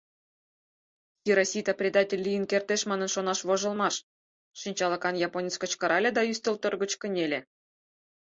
[1.21, 3.95] —Хиросита предатель лийын кертеш манын шонаш— вожылмаш!—
[4.59, 7.39] шинчалыкан японец кычкырале да ӱстелтӧр гыч кынеле.